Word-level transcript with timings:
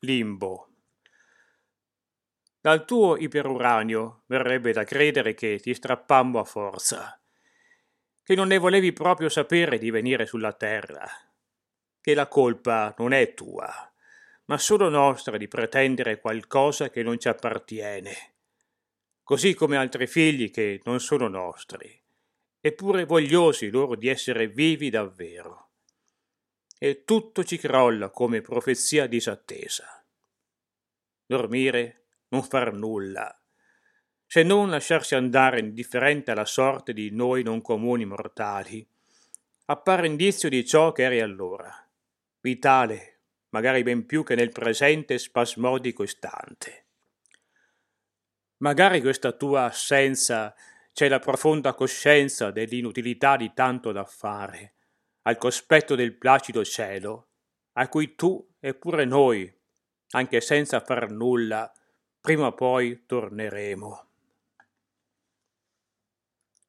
Limbo. 0.00 0.68
Dal 2.60 2.84
tuo 2.84 3.16
iperuranio 3.16 4.24
verrebbe 4.26 4.72
da 4.72 4.84
credere 4.84 5.32
che 5.32 5.58
ti 5.58 5.72
strappammo 5.72 6.38
a 6.38 6.44
forza, 6.44 7.18
che 8.22 8.34
non 8.34 8.48
ne 8.48 8.58
volevi 8.58 8.92
proprio 8.92 9.30
sapere 9.30 9.78
di 9.78 9.90
venire 9.90 10.26
sulla 10.26 10.52
terra, 10.52 11.08
che 11.98 12.12
la 12.12 12.28
colpa 12.28 12.94
non 12.98 13.14
è 13.14 13.32
tua, 13.32 13.72
ma 14.46 14.58
solo 14.58 14.90
nostra 14.90 15.38
di 15.38 15.48
pretendere 15.48 16.20
qualcosa 16.20 16.90
che 16.90 17.02
non 17.02 17.18
ci 17.18 17.28
appartiene, 17.28 18.34
così 19.22 19.54
come 19.54 19.78
altri 19.78 20.06
figli 20.06 20.50
che 20.50 20.82
non 20.84 21.00
sono 21.00 21.28
nostri, 21.28 21.98
eppure 22.60 23.06
vogliosi 23.06 23.70
loro 23.70 23.94
di 23.94 24.08
essere 24.08 24.46
vivi 24.46 24.90
davvero 24.90 25.65
e 26.78 27.04
tutto 27.04 27.44
ci 27.44 27.56
crolla 27.58 28.10
come 28.10 28.40
profezia 28.40 29.06
disattesa. 29.06 30.04
Dormire, 31.24 32.04
non 32.28 32.42
far 32.42 32.72
nulla, 32.72 33.40
se 34.26 34.42
non 34.42 34.70
lasciarsi 34.70 35.14
andare 35.14 35.60
indifferente 35.60 36.32
alla 36.32 36.44
sorte 36.44 36.92
di 36.92 37.10
noi 37.10 37.42
non 37.42 37.62
comuni 37.62 38.04
mortali, 38.04 38.86
appare 39.66 40.06
indizio 40.06 40.48
di 40.48 40.64
ciò 40.64 40.92
che 40.92 41.04
eri 41.04 41.20
allora, 41.20 41.72
vitale, 42.40 43.20
magari 43.50 43.82
ben 43.82 44.04
più 44.04 44.24
che 44.24 44.34
nel 44.34 44.50
presente 44.50 45.18
spasmodico 45.18 46.02
istante. 46.02 46.84
Magari 48.58 49.00
questa 49.00 49.32
tua 49.32 49.64
assenza 49.64 50.54
c'è 50.92 51.08
la 51.08 51.18
profonda 51.18 51.74
coscienza 51.74 52.50
dell'inutilità 52.50 53.36
di 53.36 53.52
tanto 53.54 53.92
da 53.92 54.04
fare, 54.04 54.74
al 55.26 55.38
cospetto 55.38 55.96
del 55.96 56.16
placido 56.16 56.64
cielo, 56.64 57.30
a 57.72 57.88
cui 57.88 58.14
tu 58.14 58.54
e 58.60 58.74
pure 58.74 59.04
noi, 59.04 59.52
anche 60.12 60.40
senza 60.40 60.80
far 60.80 61.10
nulla, 61.10 61.70
prima 62.20 62.46
o 62.46 62.54
poi 62.54 63.04
torneremo. 63.06 64.05